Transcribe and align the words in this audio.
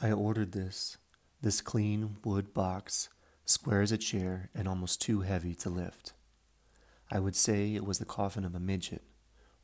I 0.00 0.12
ordered 0.12 0.52
this, 0.52 0.96
this 1.42 1.60
clean 1.60 2.18
wood 2.24 2.54
box, 2.54 3.08
square 3.44 3.80
as 3.80 3.90
a 3.90 3.98
chair 3.98 4.48
and 4.54 4.68
almost 4.68 5.00
too 5.00 5.22
heavy 5.22 5.56
to 5.56 5.70
lift. 5.70 6.12
I 7.10 7.18
would 7.18 7.34
say 7.34 7.74
it 7.74 7.84
was 7.84 7.98
the 7.98 8.04
coffin 8.04 8.44
of 8.44 8.54
a 8.54 8.60
midget 8.60 9.02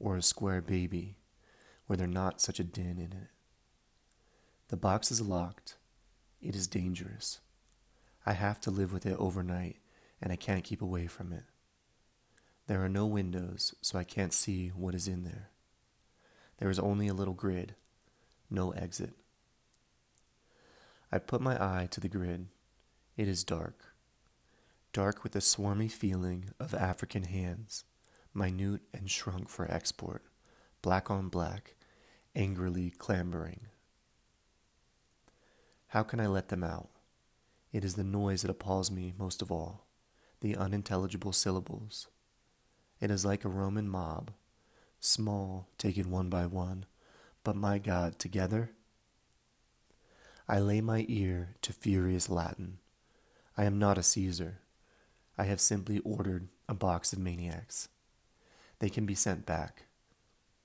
or 0.00 0.16
a 0.16 0.22
square 0.22 0.60
baby, 0.60 1.18
were 1.86 1.96
there 1.96 2.08
not 2.08 2.40
such 2.40 2.58
a 2.58 2.64
din 2.64 2.98
in 2.98 3.12
it. 3.12 3.28
The 4.68 4.76
box 4.76 5.12
is 5.12 5.20
locked. 5.20 5.76
It 6.42 6.56
is 6.56 6.66
dangerous. 6.66 7.40
I 8.26 8.32
have 8.32 8.60
to 8.62 8.70
live 8.70 8.92
with 8.92 9.06
it 9.06 9.16
overnight, 9.18 9.76
and 10.20 10.32
I 10.32 10.36
can't 10.36 10.64
keep 10.64 10.82
away 10.82 11.06
from 11.06 11.32
it. 11.32 11.44
There 12.66 12.82
are 12.82 12.88
no 12.88 13.06
windows, 13.06 13.74
so 13.82 13.98
I 13.98 14.04
can't 14.04 14.32
see 14.32 14.68
what 14.68 14.94
is 14.94 15.06
in 15.06 15.22
there. 15.22 15.50
There 16.58 16.70
is 16.70 16.78
only 16.78 17.06
a 17.06 17.14
little 17.14 17.34
grid, 17.34 17.74
no 18.50 18.72
exit. 18.72 19.12
I 21.14 21.20
put 21.20 21.40
my 21.40 21.54
eye 21.62 21.86
to 21.92 22.00
the 22.00 22.08
grid. 22.08 22.48
It 23.16 23.28
is 23.28 23.44
dark. 23.44 23.94
Dark 24.92 25.22
with 25.22 25.36
a 25.36 25.38
swarmy 25.38 25.88
feeling 25.88 26.46
of 26.58 26.74
African 26.74 27.22
hands, 27.22 27.84
minute 28.34 28.80
and 28.92 29.08
shrunk 29.08 29.48
for 29.48 29.70
export, 29.70 30.24
black 30.82 31.12
on 31.12 31.28
black, 31.28 31.76
angrily 32.34 32.90
clambering. 32.90 33.68
How 35.86 36.02
can 36.02 36.18
I 36.18 36.26
let 36.26 36.48
them 36.48 36.64
out? 36.64 36.88
It 37.72 37.84
is 37.84 37.94
the 37.94 38.02
noise 38.02 38.42
that 38.42 38.50
appalls 38.50 38.90
me 38.90 39.14
most 39.16 39.40
of 39.40 39.52
all, 39.52 39.86
the 40.40 40.56
unintelligible 40.56 41.32
syllables. 41.32 42.08
It 43.00 43.12
is 43.12 43.24
like 43.24 43.44
a 43.44 43.48
Roman 43.48 43.88
mob, 43.88 44.32
small, 44.98 45.68
taken 45.78 46.10
one 46.10 46.28
by 46.28 46.46
one, 46.46 46.86
but 47.44 47.54
my 47.54 47.78
God, 47.78 48.18
together? 48.18 48.72
I 50.46 50.58
lay 50.58 50.82
my 50.82 51.06
ear 51.08 51.56
to 51.62 51.72
furious 51.72 52.28
Latin. 52.28 52.78
I 53.56 53.64
am 53.64 53.78
not 53.78 53.96
a 53.96 54.02
Caesar. 54.02 54.60
I 55.38 55.44
have 55.44 55.60
simply 55.60 56.00
ordered 56.00 56.48
a 56.68 56.74
box 56.74 57.14
of 57.14 57.18
maniacs. 57.18 57.88
They 58.78 58.90
can 58.90 59.06
be 59.06 59.14
sent 59.14 59.46
back. 59.46 59.84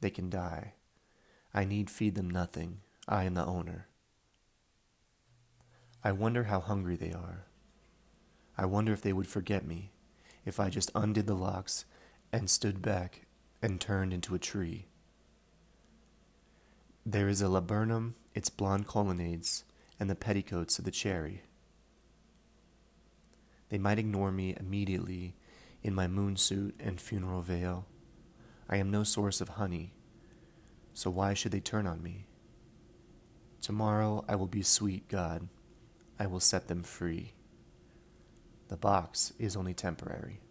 They 0.02 0.10
can 0.10 0.30
die. 0.30 0.74
I 1.54 1.64
need 1.64 1.90
feed 1.90 2.16
them 2.16 2.30
nothing. 2.30 2.82
I 3.08 3.24
am 3.24 3.36
the 3.36 3.46
owner. 3.46 3.88
I 6.04 6.12
wonder 6.12 6.44
how 6.44 6.60
hungry 6.60 6.98
they 6.98 7.14
are. 7.14 7.46
I 8.58 8.66
wonder 8.66 8.92
if 8.92 9.02
they 9.02 9.14
would 9.14 9.28
forget 9.28 9.66
me 9.66 9.92
if 10.46 10.60
I 10.60 10.70
just 10.70 10.92
undid 10.94 11.26
the 11.26 11.36
locks 11.36 11.86
and 12.34 12.50
stood 12.50 12.82
back 12.82 13.22
and 13.62 13.80
turned 13.80 14.14
into 14.14 14.36
a 14.36 14.40
tree. 14.40 14.88
There 17.06 17.30
is 17.30 17.42
a 17.42 17.50
laburnum, 17.50 18.16
its 18.36 18.50
blond 18.50 18.86
colonnades, 18.86 19.64
and 20.00 20.10
the 20.10 20.16
petticoats 20.16 20.80
of 20.80 20.86
the 20.86 20.92
cherry. 20.92 21.44
They 23.70 23.78
might 23.78 24.00
ignore 24.00 24.32
me 24.32 24.56
immediately 24.60 25.36
in 25.84 25.94
my 25.94 26.08
moon 26.08 26.38
suit 26.38 26.76
and 26.80 27.00
funeral 27.00 27.42
veil. 27.42 27.86
I 28.70 28.78
am 28.78 28.92
no 28.92 29.04
source 29.04 29.42
of 29.42 29.50
honey, 29.50 29.94
so 30.94 31.10
why 31.10 31.34
should 31.34 31.52
they 31.52 31.60
turn 31.60 31.88
on 31.88 32.02
me? 32.02 32.28
Tomorrow 33.62 34.26
I 34.28 34.36
will 34.36 34.48
be 34.48 34.64
sweet, 34.64 35.08
God. 35.08 35.48
I 36.18 36.28
will 36.28 36.40
set 36.40 36.68
them 36.68 36.84
free. 36.84 37.34
The 38.68 38.78
box 38.78 39.34
is 39.40 39.56
only 39.56 39.74
temporary. 39.74 40.42